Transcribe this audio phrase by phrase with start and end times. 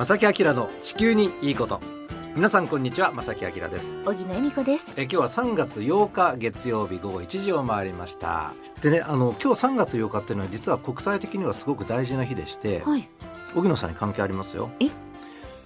[0.00, 1.78] 正木明の地球にいいこと。
[2.34, 3.94] 皆さんこんにちは正木明です。
[4.06, 4.94] 荻野恵美子です。
[4.96, 8.54] え今日は3月8日月曜日午後1時を回りました。
[8.80, 13.06] でねあの今日3月8日っていうのは実は国際的にはすごく大事な日でして、はい。
[13.54, 14.70] 荻野さんに関係ありますよ。
[14.80, 14.88] え？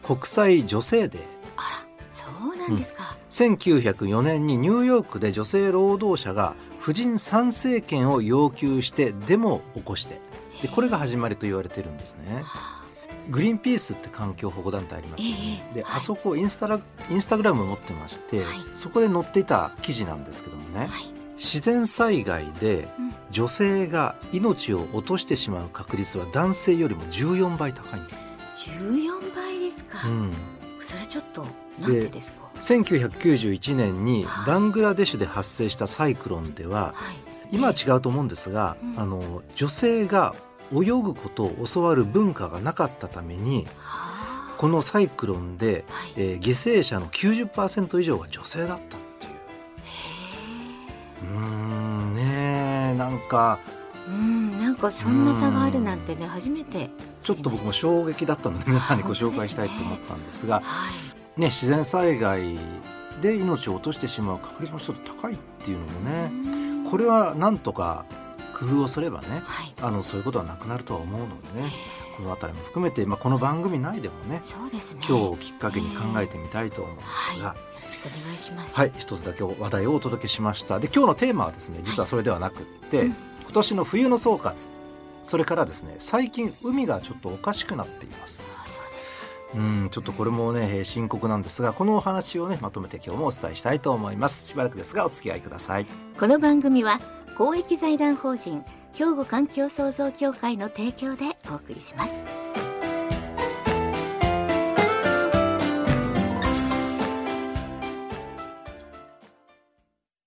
[0.02, 1.22] 国際女性デー。
[1.56, 10.20] あらそうなんですか、1904年にニューヨークで女性労働者が婦人参政権を要求してデモを起こして
[10.60, 12.42] でこれが始まりと言われてるんですね
[13.30, 15.96] グリーンピースって環境保護団体ありますよね、で、ええはい。
[15.96, 18.56] あそこインスタラインスタグラム持ってまして、はい。
[18.72, 21.10] そこで載っていた記事なんですけどもね、はい。
[21.36, 23.14] 自然災害でうん。
[23.30, 28.28] 女性が命を落としてしまう確率は男性よりも14倍高いんです、
[28.70, 30.32] 14倍ですか、うん、
[30.80, 31.44] それちょっと
[31.80, 34.46] なんでですか？1991年にはい。
[34.46, 37.24] バングラデシュで発生したサイクロンでははい。
[37.50, 39.00] 今は違うと思うんですが、うん。
[39.00, 40.36] あの女性が
[40.72, 44.54] 泳ぐことを教わる文化がなかったためにはあ。
[44.56, 46.12] このサイクロンで、はい。
[46.16, 49.32] えー犠牲者の90%以上が女性だったっていう。
[51.32, 52.22] うーんね
[52.94, 53.58] えなんか
[54.06, 56.90] うんなんかそんな差があるなんてね初めて
[57.20, 61.40] ちょっと僕も衝撃だったので皆さんにご紹介したいと思ったんですがましたはい。
[61.40, 62.56] ね、自然災害
[63.20, 66.90] で命を落としてしまう確率もちょっと高いっていうのもねうん。
[66.90, 68.04] これはなんとか
[68.54, 69.74] 工夫をすればねはい。
[69.82, 71.72] あのそういうことはなくなるとは思うのでね
[72.16, 75.02] この辺りも含めて、まあ、この番組内でもねそうですね。
[75.08, 78.78] 今日をきっかけに考えてみたいと思うんですが、よろしくお願いします。
[78.78, 80.78] はい、一つだけ話題をお届けしました。
[80.78, 83.16] で今日のテーマはですね実はそれではなくって、うん。
[83.42, 84.68] 今年の冬の総括。
[85.24, 88.44] それからですね最近海がちょっとおかしくなっています。
[88.62, 89.58] あそうですか。
[89.58, 94.46] うんちょっとこれもねえー深刻なんですがこのお話をねまとめて今日もお伝えしたいと思います。
[94.46, 95.86] しばらくですがお付き合いください。
[96.20, 97.00] この番組は
[97.36, 102.24] 公益財団法人兵庫環境創造協会の提供でお送りします。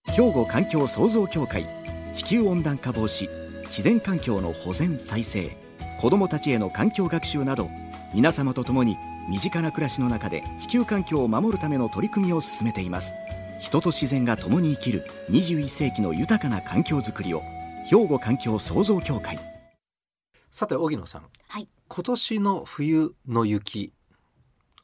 [0.07, 1.65] 兵庫環境創造協会
[2.13, 3.29] 地球温暖化防止
[3.65, 5.55] 自然環境の保全再生
[6.01, 7.69] 子どもたちへの環境学習など
[8.13, 8.97] 皆様と共に
[9.29, 13.13] 身近な暮らしの中で地球環境を守るための取り組みを進めています。
[13.59, 17.41] 人と自然が共に生きる21世紀の豊かな環境づくりを
[17.85, 19.39] 兵庫環境創造協会。
[20.51, 21.23] さて荻野さん。
[21.47, 21.67] はい。
[21.87, 23.93] 今年の冬の雪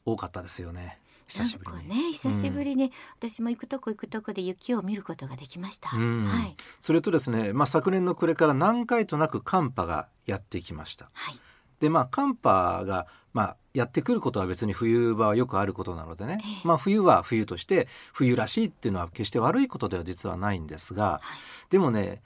[0.04, 0.98] 多かったですよね。
[1.28, 1.76] 久しぶりに。
[1.76, 6.24] なんかね久しぶりに、私も行くとこ行くとこで雪を見ることができました、うん。
[6.24, 6.56] はい。
[6.80, 11.08] それとですね、まあ、昨年の暮れから何回となく寒波がやってきました。
[11.12, 11.38] はい
[11.84, 16.66] でまあ寒波が、まあ、やってくることは別に冬場はよくあることなのでね、ええ。
[16.66, 21.20] まあ、冬は冬として冬らしいっていうのは決して悪いことでは実はないんですが、は
[21.68, 21.70] い。
[21.70, 22.22] でもね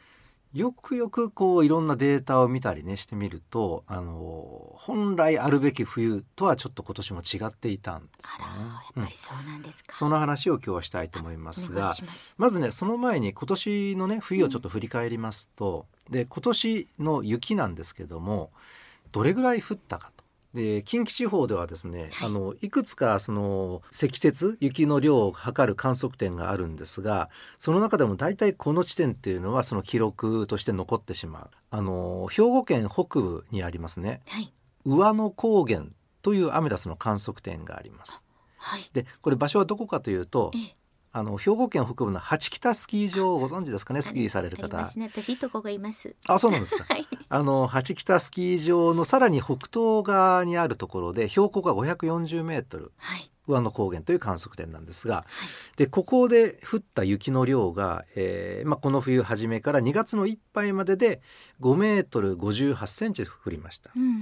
[0.54, 8.64] よくよくこういろんなデータを見たりねしてみるとあの本来あるべき冬とはちょっと今年も違っていたんですあねら。
[8.64, 11.94] やうんっぱりそうなんですか、その話を今日はしたいと思いますが
[12.36, 18.50] まずねその前に今年のね冬をちょっと振り返りますと、で今年の雪なんですけども
[19.12, 20.24] どれぐらい降ったかと。
[20.54, 22.28] で近畿地方ではですね、はい。
[22.28, 31.50] あのいくつかその積雪雪の量を測る観測点があるんですがその中でも大体この地点っていうのはその記録として残ってしまう。
[31.70, 34.22] あの兵庫県北部にありますね。
[34.28, 34.52] はい。
[34.84, 35.84] 上野高原
[36.22, 38.24] というアメダスの観測点があります。
[38.56, 38.88] はい。
[38.92, 40.78] でこれ場所はどこかというとええ
[41.18, 44.02] あの兵庫県北部の八北スキー場をご存知ですかね？
[44.02, 44.76] スキーされる方。
[44.96, 45.10] ね。
[45.12, 46.14] 私いとこがいます。
[46.28, 46.84] あそうなんですか。
[46.94, 47.06] はい。
[47.28, 53.30] あの八北スキー場のさらに北東側にあるところで標高が540メートルはい。
[53.48, 55.24] 上野高原という観測点なんですが
[55.76, 61.22] でここで降った雪の量が、えーまあ、この冬初めから2月のいっぱいまでで
[61.60, 63.90] 5メートル58センチ降りました。
[63.94, 64.12] うんうんう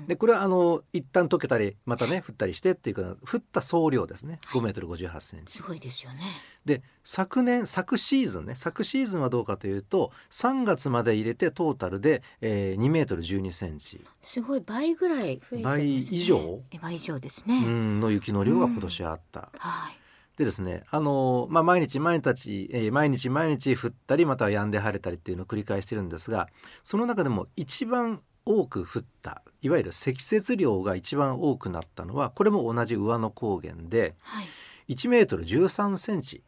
[0.00, 0.06] ん。
[0.06, 4.40] でこれはあの一旦溶けたりまたね降ったりしてっていうか降った総量ですね。
[4.52, 5.56] 5メートル58センチ。
[5.58, 6.20] すごいですよね。
[6.64, 15.84] で昨年昨シーズンね昨シーズンはどうかというと3月まで入れてトータルで、えー、2メートル12センチ、すごい倍ぐらい増えてますね。
[15.84, 16.60] 倍以上？
[16.70, 19.50] え倍以上ですうね、ん、の雪の量が今年あった。
[19.56, 20.01] はい
[20.42, 26.48] でですねあのまあ、毎日毎日、えー毎日毎日降ったりまたは止んで晴れたりっていうのを繰り返してるんですが
[26.82, 34.46] その中でも一番多く降ったいわゆる積雪量が一番多くなったのはこれも同じ上野高原ではい。
[34.88, 36.42] 1メートル13センチ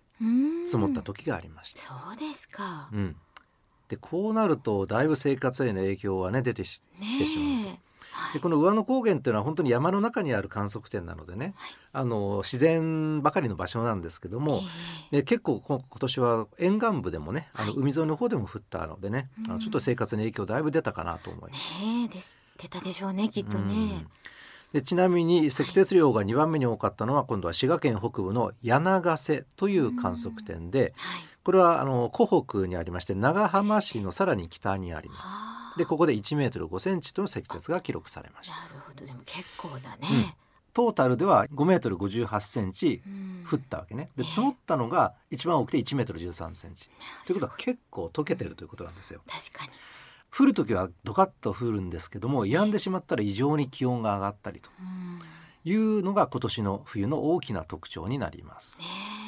[0.67, 1.82] 積もった時がありました。
[1.82, 2.88] そうですか。
[2.93, 3.17] うん、
[3.88, 7.79] でこうなるとだいぶ生活への影響はね出てしねてしまうと
[8.32, 11.70] でこの上野高原っていうのは本当に山の中にある観測点なのでね、はい。
[11.93, 14.62] あの自然ばかりの場所なんですけども、
[15.12, 17.81] えで結構こ今年は沿岸部でもねあのはい。
[17.81, 19.55] 海沿いの方でも降ったのでね、あうん。
[19.55, 21.81] のちょっと生活に影響だいぶ出たかなと思いえます。
[21.82, 23.69] ねえです出たでしょうねきっとうん。
[23.69, 24.06] ね
[24.72, 31.20] でちなみに積雪量が2番目に多かったのは今度は滋賀県北部の柳瀬という観測点で、はい。
[31.44, 35.37] これはあの湖北にありまして長浜市のさらに北にあります。
[35.76, 38.56] でここで1メートル5センチとの積雪が記録されました。
[38.56, 39.05] なるほど。
[39.05, 40.37] でも結構だね、
[40.73, 43.44] トータルでは5メートル58センチうん。
[43.50, 44.11] 降ったわけね。
[44.17, 44.29] でええ。
[44.29, 46.91] 積もったのが一番多くて1メートル13センチ。
[47.26, 49.21] ということはす結構溶けてるということなんですよ。
[49.29, 49.73] 確かに。
[50.37, 55.19] 降る時はドカッと降るんですけども止んでしまったら異常に気温が上がったりとうん。
[55.20, 55.25] ね
[55.67, 58.79] いうのが今年の冬の大きな特徴になります。
[58.81, 58.85] え。
[58.85, 59.24] すごい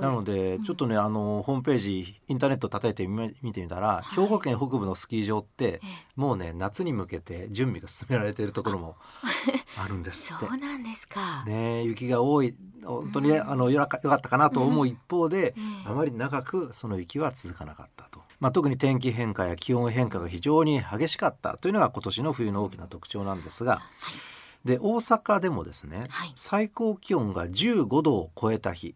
[0.00, 0.64] なのでうん。
[0.64, 4.20] ちょっとね、あのホームページインターネット叩いてみ見てみたら、はい。
[4.20, 5.80] 兵庫県北部のスキー場ってええ。
[6.16, 8.96] もうね夏に向けて準備が進められているところも
[9.76, 10.46] あるんですって。
[10.46, 10.56] そう。
[10.56, 12.54] なんですか、ね雪が多い
[12.84, 13.50] 本当にね、うん。
[13.50, 18.20] あのよかよかったかなと思う一方で、ええあまり長くその雪は続かなかったと。
[18.40, 23.80] まあ、特に天気変化や気温変化が非常に激しかったというのが今年の冬の大きな特徴なんですがは
[24.12, 24.38] い。
[24.64, 26.32] で大阪でもですね、はい。
[26.34, 28.88] 最高気温が15度を超えた日。
[28.88, 28.94] うん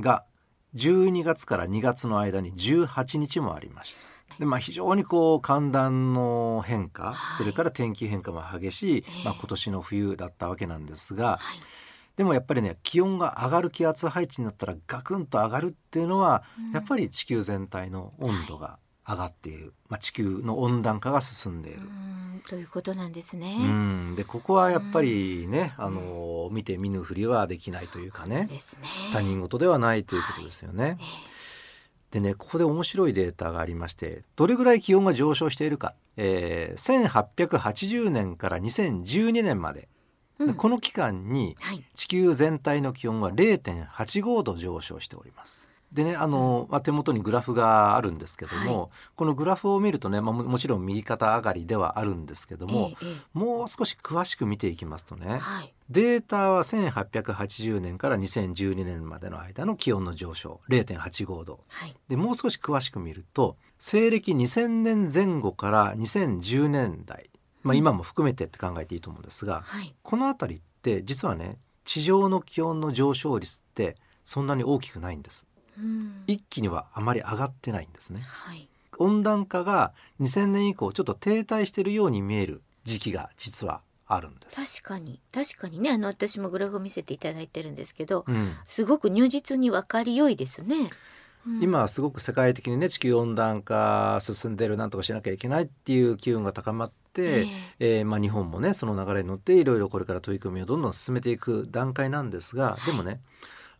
[0.00, 0.24] が
[0.74, 4.12] 12月から2月の間に18日もありました。
[4.38, 7.36] でまあ、非常にこう寒暖の変化、はい。
[7.36, 9.24] それから天気変化も激しい、ええ。
[9.24, 11.60] まあ、今年の冬だったわけなんですが、はい。
[12.16, 16.70] でもやっぱりね気温が上がる気圧配置になったらガクンと上がるっていうのは、うん。
[16.72, 21.80] やっぱり地球全体の温度が上がっている、まあ、地球の温暖化が進んでいる。
[21.80, 22.12] うん
[22.48, 28.46] ということなんですね、うん、でここはやっぱりね、あの見て見ぬふりはできないというかね。
[28.50, 28.88] ですね。
[29.12, 30.98] 他人事ではないということですよね。
[31.00, 31.04] え
[32.10, 39.88] でねここで面白いデータがありましてどれぐらい気温が上昇しているか、えー1880年から2012年まで、
[40.40, 40.46] えうん。
[40.48, 41.82] でこの期間にはい。
[41.94, 45.61] 地球全体の気温は0.85度上昇しております。
[45.92, 55.74] でねあの、まあ、手元にグラフがあるんですけども、このグラフを見るとね、まあ、ももちろん右肩上がりではあるんですけども、えええもう少し詳しく見ていきますとえねはい。
[55.90, 61.60] データは1880年から2012年までの間の気温の上昇0.85度。
[61.68, 61.96] はい。
[62.08, 67.30] でもう少し詳しく見ると西暦2000年前後から2010年代、
[67.62, 67.78] まあ、うん。
[67.78, 69.94] 今も含めてって考えていいと思うんですが、はい。
[70.02, 75.44] この辺りって実はね地上の気温の上昇率ってそんなに大きくないんです。
[75.46, 75.51] うん
[76.26, 78.20] 一気にはあまり上がってないんですね。
[78.26, 78.68] はい。
[78.98, 85.18] 温暖化が2000年以降ちょっと停滞しているように見える時期が実はあるんです、確かに。
[85.32, 85.90] 確かにね。
[85.90, 90.90] あの私もグラフを見せていただいてるんですけど、うん、すごく如実に分かりよいですね、
[91.46, 91.62] うん。
[91.62, 97.48] 今はすごく世界的にね地球温暖化進んでるなんとかしなきゃいけないっていう機運が高まって、
[97.78, 98.02] ええ。
[98.02, 103.20] ーまあ、日本もねその流れに乗っていろいろこれから取り組みをどんどん進めていく段階なんですが、でもね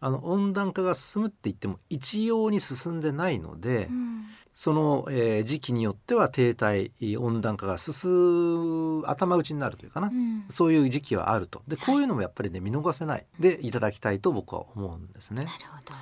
[0.05, 4.25] あの温暖化が進むって言っても一様に進んでないので、うん。
[4.53, 10.45] その、えー時期によっては停滞温暖化が進む頭打ちになるというかな、うん。
[10.51, 11.63] そういう時期はあると。
[11.69, 13.27] でこういうのもやっぱりね見逃せない。
[13.39, 15.45] でいただきたいと僕は思うんですね。
[15.45, 15.45] な。
[15.45, 15.95] るほど、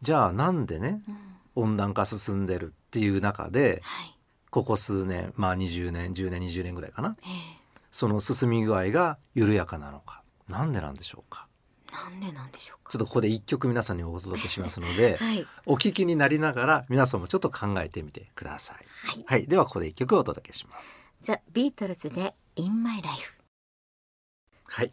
[0.00, 1.64] じゃあなんでねうん。
[1.64, 4.18] 温暖化進んでるっていう中ではい。
[4.50, 7.18] ここ数年まあ20年10年20年ぐらいかな。
[7.22, 7.26] え
[7.90, 10.22] その進み具合が緩やかなのか。
[10.48, 11.46] なんでなんでしょうか。
[11.50, 11.55] え
[12.04, 12.92] なんでなんでしょうか？
[12.92, 15.46] ちょっとここで一曲皆さんにお届けしますので はい。
[15.66, 18.76] お聞きになりながら皆さんもちょっと考えてみてください。
[18.76, 19.24] はい。
[19.26, 21.10] はい、ではここで一曲お届けします。
[21.20, 23.32] ザ・ビートルズで「In My Life
[24.68, 24.92] はい、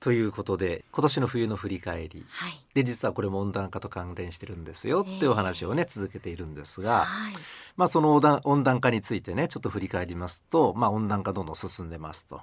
[0.00, 2.64] ということで今年の冬の振り返り」はい。
[2.74, 7.34] で実はこれも温暖化と関連してるんですよっていうお話をね続けているんですが、はい。
[7.76, 12.42] まあ、その温暖化についてねちょっと振り返りますと、まあ、温暖化どんどん進んでますと。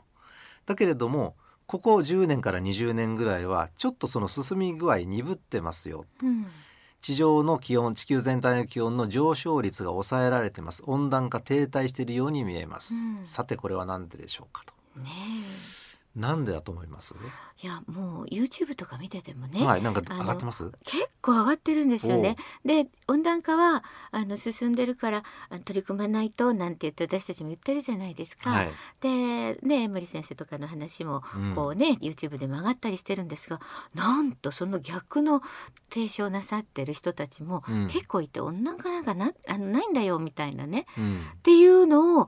[0.66, 1.36] だけれども
[1.72, 6.04] ここ10年から20年ぐらいはちょっとその進み具合鈍ってますよ。
[6.22, 6.48] うん。
[7.02, 10.84] 地上の気温地球全体の気温の上昇率が抑えられてます。
[10.86, 13.26] 温暖化停滞しているように見えます、うん。
[13.26, 14.74] さてこれは何ででしょうかと。
[15.00, 15.08] ね
[16.16, 20.70] なんでだと思います、えいやもう YouTube とか見ててもね、はいなんか上がってます？
[20.84, 22.36] 結構上がってるんですよね。
[22.66, 28.50] で温暖化はあの進んでるからあ取り組まないとなんて言って私たちも言ってるじゃないですか。
[28.50, 31.56] はい、でね江森先生とかの話もうん。
[31.56, 33.62] こうね、YouTube でも上がったりしてるんですが
[33.96, 35.42] なんとその逆の
[35.90, 37.88] 提唱なさってる人たちもうん。
[37.88, 40.88] 結構いて温暖化なんかなあのないんだよみたいなね。
[40.98, 41.22] うん。
[41.36, 42.28] っていうのを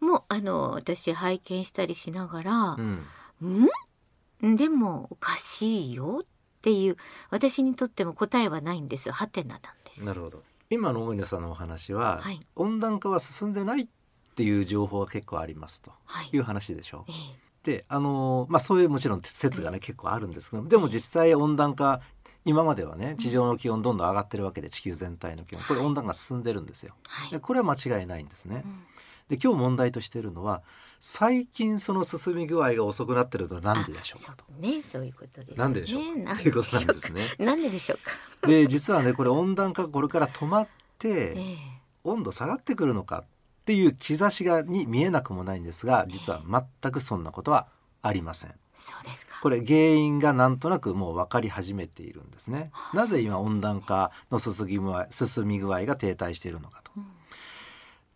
[0.00, 3.04] もうあの私拝見したりしながらう、ん
[3.46, 4.56] ん？
[4.56, 6.26] でもおかしいよっ
[6.62, 6.96] ていう
[7.30, 9.10] 私にとっても答えはないんです。
[9.10, 10.04] ハテナなんです。
[10.04, 10.42] なるほど。
[10.70, 12.40] 今の大峰さんのお話は、はい。
[12.56, 13.86] 温暖化は進んでないっ
[14.34, 15.90] ていう情報は結構ありますと。
[16.04, 16.30] はい。
[16.32, 17.04] いう話でしょ。
[17.08, 17.14] えう。
[17.62, 22.00] であのーまあそういうもちろん説がね結構あるんですけどでも実際温暖化
[22.46, 25.62] 今まではね地上の気温どんどん上がってるわけで地球全体の気温。
[25.62, 26.94] これ温暖化が進んでるんですよ。
[27.02, 27.30] はい。
[27.32, 28.62] でこれは間違いないんですね。
[28.64, 28.68] う。
[28.68, 28.82] ん
[29.30, 30.62] で今日問題としているのは
[30.98, 34.44] 最近その進み具合が遅くなってるのは何ででしょうかと。
[34.44, 35.62] そうね、そういうことですよね。
[35.62, 37.22] なんででしょうなんっていうことなんですね。
[37.38, 38.46] なんででしょうか。
[38.46, 40.68] で実はねこれ温暖化がこれから止まっ
[40.98, 41.56] てええ
[42.04, 43.24] 温度下がってくるのかっ
[43.64, 46.42] ていう兆しがに見えなくもないんですが実は
[46.82, 47.68] 全くそんなことは
[48.02, 48.54] ありません。
[48.74, 49.38] そうですか。
[49.42, 52.72] これ原因がなんとなくもう分かり始めているんですね。
[52.94, 56.90] なぜ今温暖化の進み具合進み具合が停滞しているのかと。
[56.96, 57.19] うん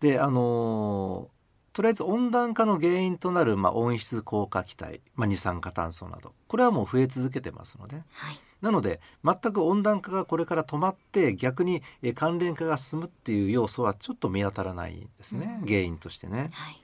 [0.05, 1.35] であのー
[1.75, 8.39] とりあえず温暖化の原因となる、まあ、温室効果気体、まあ、二酸化炭素などこれはもう増え続けてますのではい。
[8.61, 16.51] なので全く温暖化がこれから止まって逆にえー関連化が進むっていう要素はちょっと見当たらないんですね、うん原因としてね。
[16.53, 16.81] はい。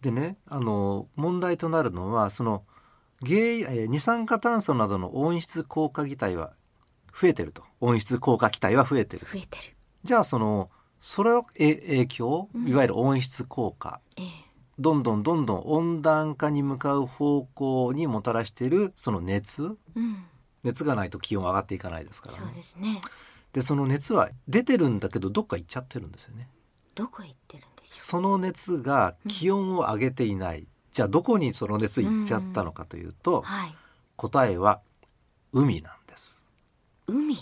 [0.00, 2.62] でねあの問題となるのはその
[3.26, 6.52] 原因えー二酸化炭素などの温室効果気体は
[7.12, 9.74] 増えてると温室効果気体は増えてる増えてる。
[10.04, 10.70] じゃあその
[11.06, 12.48] それのえ影響？
[12.54, 14.26] うんいわゆる温室効果、ええ
[14.78, 19.76] どんどんどんどん温暖化に向かう方向にもたらしているその熱？
[19.94, 20.24] うん。
[20.64, 23.02] 熱がないと気温上がっていかないですからそうねですね。
[23.52, 26.48] でその熱は出てるんだけどどっか行っちゃってるんですよね
[26.94, 33.42] どこへ行ってるんでしょその熱が気温を上げていない、じゃあどこにその熱行っちゃったのかというと、う。
[33.42, 33.74] はい。
[34.16, 34.80] 答えは
[35.52, 36.44] 海なんです、
[37.06, 37.36] 海？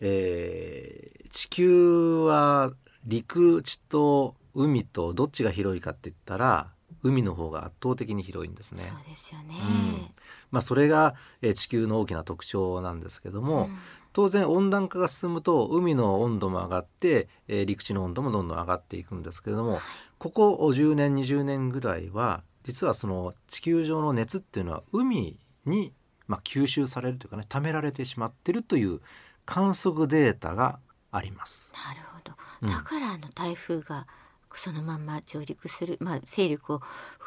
[0.00, 2.72] えー地球は
[3.06, 6.68] 陸地と海とどっちが広いかって言ったら
[7.02, 8.82] 海の方が圧倒的に広いんですね。
[8.82, 9.54] そうですよね。
[9.60, 10.10] うん。
[10.50, 13.78] まあそれが、えー地球の大きな特徴なんですけども、うん。
[14.12, 19.80] 当然温暖化が進むと海の温度も上がって、えー陸地の温度もどんどん上がっていくんですけれども
[20.18, 25.92] ここ10年20年ぐらいは実はその地球上の熱っていうのは海に、
[26.26, 29.00] まあ、吸収されるというかね溜められてしまってるという
[29.44, 30.80] 観測データが
[31.16, 31.72] あります。
[31.72, 32.32] なるほど。
[32.62, 34.06] うんだからあの台風が
[34.54, 36.80] そのまま上陸する、まあ勢力を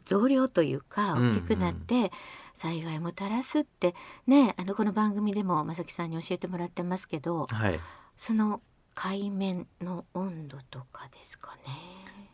[0.03, 2.11] 増量というかうんうん大きくなって
[2.55, 3.93] 災害もたらすって
[4.25, 7.79] ね、あのこの番組でも正木さんに教えてもらってますけど、はい、
[8.17, 8.61] その
[8.95, 11.73] 海面の温度とかですかね。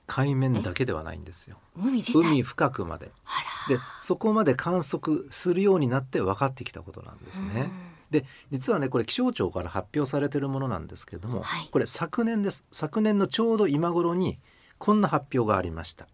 [0.07, 1.57] 海面だけではないんですよ。
[1.75, 2.21] 海自体？
[2.21, 7.47] 海深くまであでそこまで観測するようになって分かってきたことなんですら。
[7.47, 7.69] ね。
[8.21, 11.69] で実はねこれ気象庁から発表されているものなんですけども、はい。
[11.71, 12.63] これ昨年です。
[12.71, 14.39] 昨年のちょうど今頃に
[14.77, 16.07] こんな発表がありました。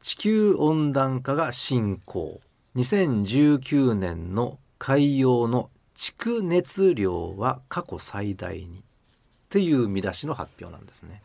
[0.00, 2.40] 地球温暖化が進行。
[2.76, 8.78] 2019年の海洋の蓄熱量は過去最大に。
[8.78, 11.22] っていう見出しの発表なんですね。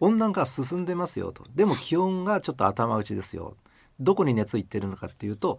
[0.00, 1.44] 温暖化は進んでますよと。
[1.54, 3.56] でも気温がちょっと頭打ちですよ。
[4.00, 5.58] どこに熱いってるのかっていうと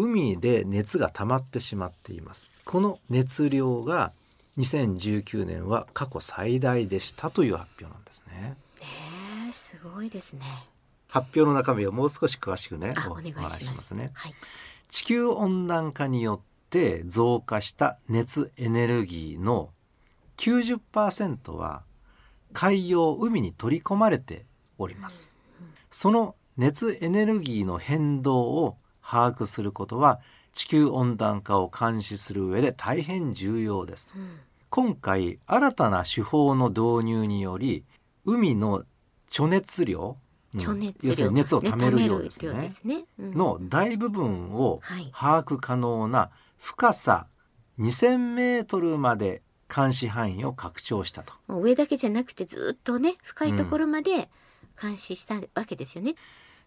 [0.00, 4.12] 海で熱が溜まってしまっていますこの熱量が
[4.58, 8.84] 2019年は過去最大でしたという発表なんですねえ
[9.48, 10.42] えすごいですね。
[11.08, 13.56] 発表の中身をもう少し詳しくねお願いします。
[13.56, 14.34] 話しますねはい。
[14.88, 19.70] 地球温暖化によって増加した熱エネルギーの
[20.36, 21.82] 90%は
[22.52, 24.46] 海洋海に取り込まれて
[24.78, 25.30] おります
[25.90, 28.76] その熱エネルギーの変動を
[29.10, 30.20] 把握することは
[30.52, 34.38] 地球温暖化を監視する上で大変重要ですうん。
[34.68, 37.84] 今回新たな手法の導入により
[38.24, 38.84] 海の
[39.28, 40.16] 貯熱量、
[40.54, 40.60] うん
[41.02, 43.04] 要するに熱を溜める量ですね溜める量ですね。
[43.20, 47.28] うんの大部分をはい把握可能な深さ
[47.78, 51.34] 2000メートルまで監視範囲を拡張したと。
[51.48, 54.28] 上だけじゃなくてずっとね深いところまで
[54.80, 56.16] 監視したわけですよね。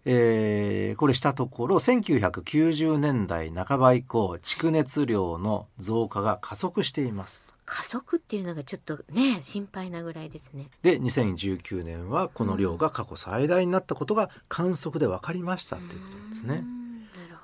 [0.05, 7.43] えーこれしたところ1990年代半ば以降蓄熱量の増加が加速しています。
[7.65, 10.69] 加速っていうのがちょっとね心配なぐらいですね。
[10.81, 16.63] で2019年はこの量が過去最大になったことが観測で分かりましたということなんですね。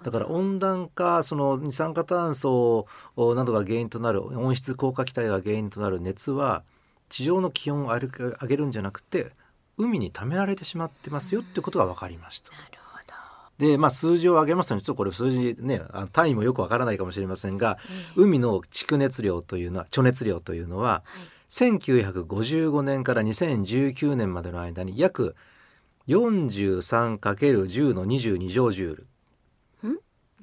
[0.04, 2.88] だから温暖化その二酸化炭素
[3.18, 6.64] などが原因となる温室効果気体が原因となる熱は
[7.10, 9.32] 地上の気温を上げるんじゃなくて
[9.80, 12.52] 海に溜められてしまってますよってことが分かりました。
[13.58, 21.40] でまあ数字を上げますとちょっとこれ数字ねあ単位もよくわからないかもしれませんがええ海の蓄熱量というのは貯熱量というのははい。
[21.50, 25.36] 1955年から2019年までの間に約
[26.08, 29.08] 43×10 の22乗ジュール。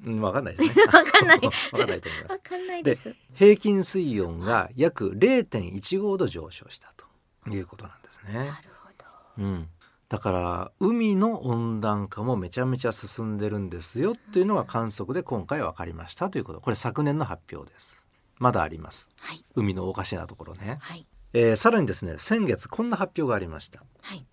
[0.05, 0.83] うん、わかんないですね。
[0.93, 1.39] わかんない
[1.71, 2.31] わかんないと思います。
[2.33, 3.15] わかんないです。
[3.33, 7.05] 平均水温が約0.15度上昇したと
[7.49, 8.61] いうことなんですねな。
[8.61, 8.69] る。
[9.37, 9.69] うん。
[10.09, 16.61] だから海の温暖化もめちゃめちゃ進んでるんですよっていうのが観測で今回分かりましたということ。
[16.61, 18.01] これ昨年の発表です。
[18.39, 19.09] まだあります。
[19.17, 20.77] はい海のおかしなところね。
[20.81, 23.83] はいえーさらにですね、先月こんな発表がありました。
[24.01, 24.25] はい。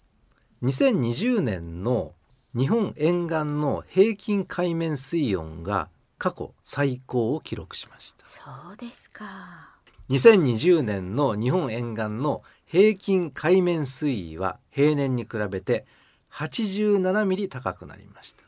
[0.63, 2.15] 2020年の
[2.57, 8.41] 日本沿岸の平均海面水温が過去最高を記録しましたそ
[8.73, 9.75] うですか
[10.09, 12.43] 2020年の日本沿岸の
[12.75, 15.87] 平均海面水位は平年に比べて
[16.33, 18.43] 87ミリ高くなりました。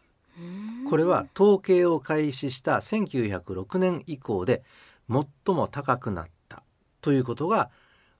[0.90, 4.64] これは統計を開始した1906年以降で
[5.08, 6.64] 最も高くなった
[7.02, 7.70] ということが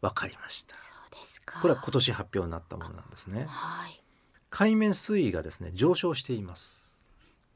[0.01, 0.77] 分かりました。
[0.77, 1.61] そうですか。
[1.61, 3.47] これは今年発表になったものなんですね。
[3.49, 4.01] はい。
[4.49, 7.01] 海面水位がですね上昇しています。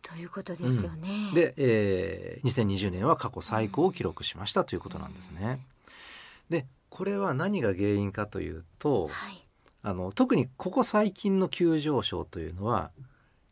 [0.02, 5.64] ということですよね、で、えー2020年は過去最高を記録しましたということなんですね。
[6.48, 6.66] で
[7.00, 9.42] これは何が原因かというとはい。
[9.82, 12.90] あの特にここ最近の急上昇というのは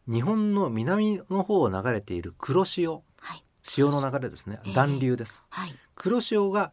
[0.07, 3.45] 日本の南の方を流れている黒潮はい。
[3.63, 4.61] 潮の流れですね。
[4.67, 4.75] ええ。
[4.75, 5.43] 暖流です。
[5.49, 5.75] はい。
[5.95, 6.73] 黒潮が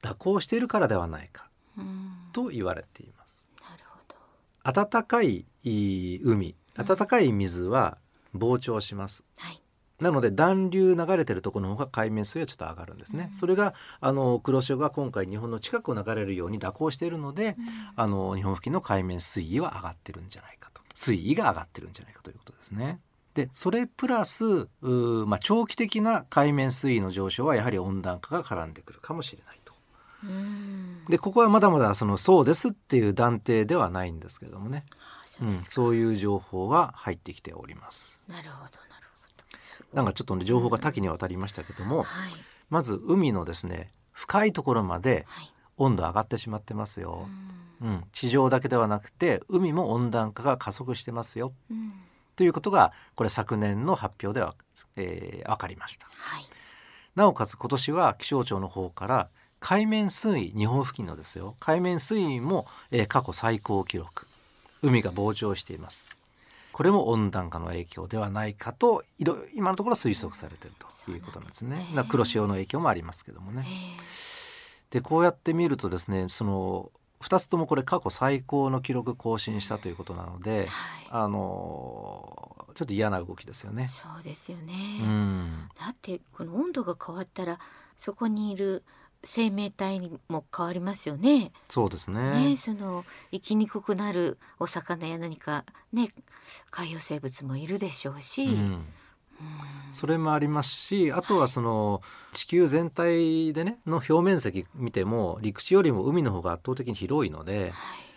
[0.00, 2.12] 蛇行しているからではないかうん。
[2.32, 3.44] と言われています。
[3.60, 3.98] なるほ
[4.72, 4.84] ど。
[4.88, 7.98] 暖かいい海暖かい水は
[8.32, 9.24] 膨張します。
[9.38, 9.61] はい
[10.02, 13.28] なので暖流流れてるところの方が海面水位はちょっと上がるんですね。
[13.30, 17.56] うんそれがあの黒潮が今回日本の近くを流れるように蛇行しているので、
[17.96, 22.98] あの日本付近の海面水位は上がってるんじゃないかと水位が上がってるんじゃないかということですね。
[23.34, 29.72] でそれプラスまあ、長期的な海面水位の上昇はやはり温暖化が絡んでくるかもしれないと。
[30.24, 38.20] うんでここはまだまだそのそうですっていう断定ではないんですけれどもね、あそううんそういう情報が入ってきております。
[38.28, 38.91] なるほど
[39.92, 42.32] なんかちょっとね情報が多岐にわたりましたけども、はい。
[42.70, 45.52] まず海のですね深いところまではい。
[45.78, 47.26] 温度上がってしまってますよ。
[47.80, 47.88] う、ん。
[47.88, 51.52] うん、地上だけではなくて海も温暖化が加速してますよ。
[51.70, 51.92] うん。
[52.36, 54.54] ということがこれ昨年の発表では、
[54.96, 56.06] えー分かりました。
[56.12, 56.46] はい。
[57.14, 59.28] なおかつ今年は気象庁の方から
[59.60, 61.56] 海面水位日本付近のですよ。
[61.60, 64.26] 海面水位も、えー過去最高記録。
[64.82, 66.04] 海が膨張しています
[66.72, 71.86] これも温暖化の影響ではないかといろ今のところ推測されているということなんですね。
[71.94, 73.66] な黒潮の影響もありますけどもね。
[73.68, 74.02] え
[74.90, 76.90] でこうやって見るとですねその
[77.22, 80.66] 2つともこれ過去最高の記録更新したということなのでえはい。
[81.10, 83.90] あのちょっと嫌な動きですよね。
[83.92, 87.58] そうですよね、うん、だってこの温度が変わったら
[87.98, 88.82] そこにいる
[89.24, 91.52] 生命体にも変わりますよね。
[91.68, 92.50] そうですね。
[92.50, 92.56] ね。
[92.56, 96.10] その生きにくくなるお魚や何かね
[96.70, 98.84] 海洋生物もいるでしょうし、うん、うん。
[99.92, 107.72] それもありますしあとはその地球全体でねの表面積見ても陸地よりも海の方が圧倒的に広いのではい。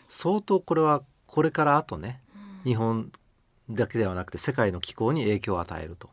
[0.07, 2.21] 相当これはこれからあとね
[2.63, 2.71] うん。
[2.71, 3.11] 日本
[3.69, 6.09] だけではなくて世界の気候に影響を与えると。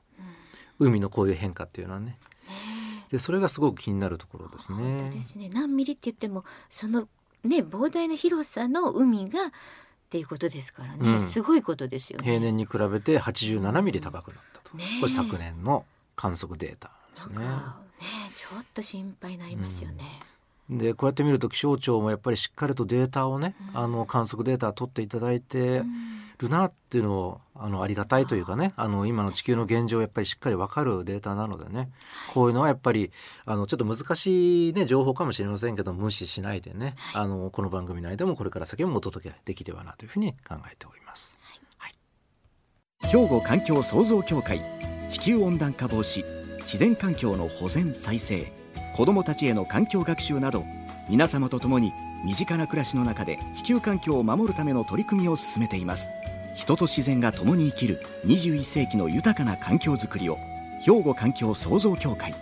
[0.79, 0.89] うん。
[0.89, 2.17] 海のこういう変化っていうのはねね
[3.13, 5.17] でそれがすごく気になるところです本ね当。
[5.19, 7.07] ですね何ミリって言ってもその
[7.45, 9.51] ね膨大な広さの海がっ
[10.09, 12.25] ていうことですからね、うんすごいことですよね。
[12.27, 15.85] 平年に比べて87ミリ高くなったと、ねえこれ昨年の
[16.17, 17.39] 観測データですね。
[17.39, 17.45] ね
[18.35, 20.21] ちょっと心配になりますよね。
[20.71, 31.91] でこうやって見ると気象庁もやっぱりしっかりとデータをね、うんあの観測データを取っていただいてうんるなっていうのをあのありがたいというかねあの今の地球の現状をやっぱりしっかり分かるデータなのでね
[32.33, 33.11] こういうのはやっぱり
[33.45, 37.23] あのちょっと難しい、ね、情報かもしれませんけど無視しないでね、はい。
[37.25, 41.39] あのこの番組内でもこれから先もお届けできればなというふうに考えております。
[43.11, 44.63] 兵庫環境創造協会
[45.09, 46.25] 地球温暖化防止
[46.61, 48.53] 自然環境の保全再生
[48.97, 50.65] 子どもたちへの環境学習など
[51.11, 51.93] 皆様と共に
[52.25, 56.09] 身近な暮らしの中で地球環境を守るための取り組みを進めています
[56.55, 60.37] 人と自然が共に生きる21世紀の豊かな環境づくりを
[60.81, 62.35] 兵庫環境創造協会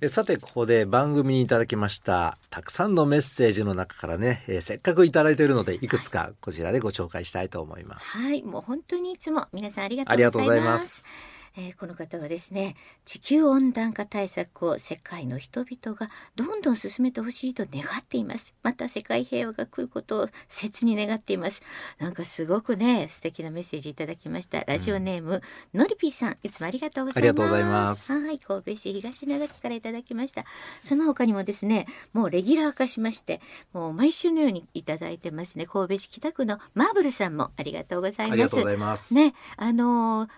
[0.00, 8.16] えさてここで番組にいただきましたたくさんのメッセージの中からね、えーせっかくいただいているのでいくつかこちらでご紹介したいと思います。
[8.16, 10.30] はい、もう本当にいつも皆さんありがとうございま。
[10.30, 11.08] とうございますす。
[11.56, 18.54] えーこの方はですね地球温暖化対策を世界の人々がどんどん進めてほしいと願っています。
[18.62, 21.62] また世界平和が来ることを切に願っています。
[21.98, 24.62] なんかすごくね素敵なメッセージいただきました。
[24.64, 25.42] ラジオネーム、
[25.74, 26.36] のりぴーさん。
[26.42, 27.18] いつもありがとうございます。
[27.18, 28.12] ありがとうございます。
[28.12, 30.44] はい神戸市東灘区からいただきました。
[30.82, 33.40] その他にもですねもうレギュラー化しまして
[33.72, 35.66] もう毎週のようにいただいてますね。
[35.66, 38.32] 神戸市北区のマーブルさんもありがとうございます。
[38.32, 39.14] ありがとうございます。
[39.14, 40.30] ね、あのー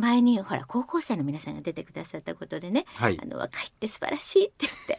[0.00, 3.18] 前にほら高校生の皆さんが出てくださったことでね、はい。
[3.22, 4.98] あの若いって素晴らしいって言って。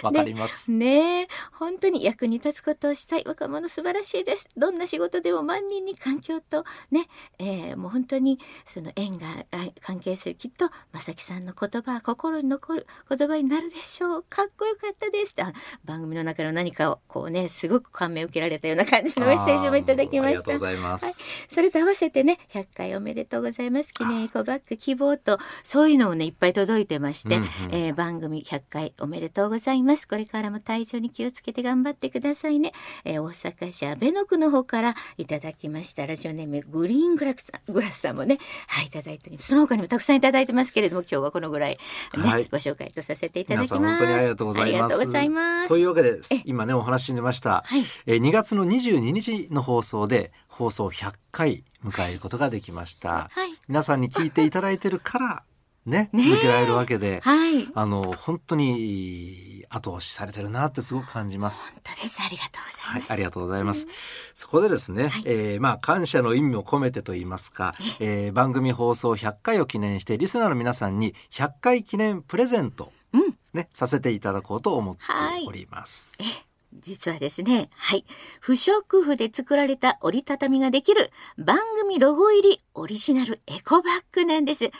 [0.02, 1.22] わかります、 ね。
[1.22, 3.24] え本当に役に立つことをしたい。
[3.26, 4.48] 若者素晴らしいです。
[4.56, 7.08] どんな仕事でも万人に環境とね、
[7.38, 14.24] えーもう本当にその縁があ関係するきっと正木さんの言葉は心に残る言葉になるでしょう。
[14.28, 15.34] かっこよかったです。
[15.40, 15.52] っ
[15.84, 20.40] 番組の中の何かをこうねすごく感銘を受けられたような感じのメッセージもいただきました。
[20.40, 21.14] ありがとうございます、はい。
[21.48, 27.48] それと合わせてね100回おめでとうございます記念エコバッグ希望とそういうのもねいっぱい届いてまして、うんうん。
[27.70, 30.08] えー番組100回おめでとうございます。
[30.08, 32.72] これからも体調に気をつけて頑張ってくださいね、
[33.04, 41.78] えー大阪市阿倍野区の方からいただきましたラジオネームグリーングラスさんグラスさんもねはいいただいてその他にもたくさんいただいてますけれども今日はこのぐらい
[42.16, 42.44] ね、はい。
[42.50, 43.78] ご紹介とさせていただきます。
[43.78, 44.72] 本当にありがとうございます。
[44.72, 45.68] ありがとうございます。
[45.68, 47.82] というわけでえ今ねお話に出ました、はい。
[48.06, 53.28] えー2月の22日の放送で放送100回迎えることができました。
[53.32, 53.54] はい。
[53.68, 55.42] 皆さんに聞いていただいてるから
[55.86, 56.22] ねね。
[56.30, 57.68] 続けられるわけで、はい。
[57.74, 61.70] あの本当に後押しされてるなってすごく感じます。
[61.72, 62.22] 本当です。
[62.22, 63.86] ありがとうございます、、はいありがとうございます。
[64.34, 65.22] そこでですね、はい。
[65.26, 73.36] えーまあ感謝の意味を込めてと言いますか、えー番組放送100回を記念してリスナーの皆さんに100回記念プレゼントうん。
[73.52, 75.02] ねさせていただこうと思って
[75.46, 76.14] おります。
[76.80, 78.04] 実はですね、はい。
[78.40, 84.64] 不織布で作られた折りたたみができる番組ロゴ入りオリジナルエコバッグなんです。
[84.64, 84.70] うん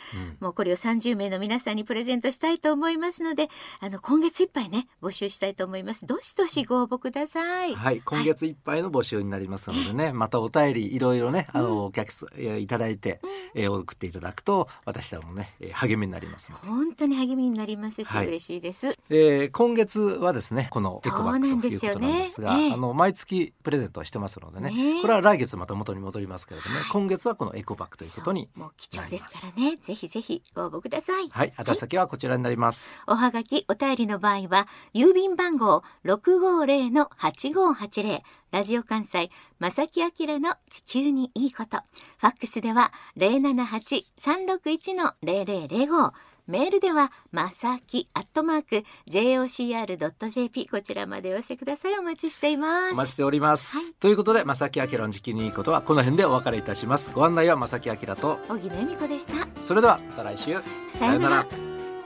[0.41, 3.49] もうこれを30名の皆さんにプレゼントしたいと思いますので、
[3.81, 6.07] あの、今月いっぱいね、募集したいと思います。
[6.07, 7.75] どしどしご応募ください。
[7.75, 13.21] はい、今月いっぱいの募集になりますのでね、またお便りいろいろね、あの、お客さんえーいただいて、
[13.55, 16.53] えー送っていただくと、私たちもね、えー励みになります。
[16.53, 18.97] 本当に励みになりますし、はい嬉しいです。
[19.09, 22.65] えー今月はですねこのエコバッグというですがそうなんですよね。
[22.65, 22.73] ええ。
[22.73, 25.03] あの毎月プレゼントはしてますのでねねえ。
[25.03, 31.29] これは来月また元に戻りますけれどもね、今月はこのエコバッグということにもう貴重ですからね、ぜひぜひご応募ください。
[31.29, 41.79] はい宛先はこちらになります、おはがき、お便りの場合は、郵便番号650-8580、ラジオ関西、正木明の地球にいいこと。
[42.19, 46.13] ファックスでは、078-361-0005。
[46.47, 51.99] メールでは、まさき、アットマーク、jocr.jp、こちらまでお寄せください。
[51.99, 52.93] お待ちしています。
[52.93, 59.49] お待ちしております、はいということで正木明の時期にいいことはこの辺でお別れいたしますご案内は正木明と小木野恵美子でした。
[59.63, 60.57] それではまた来週
[60.89, 61.47] さよなら。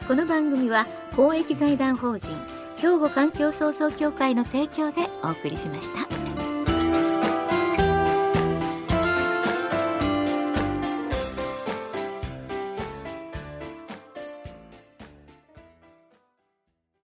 [0.06, 2.30] この番組は公益財団法人
[2.78, 6.57] 兵庫環境創造協会の提供でお送りしました。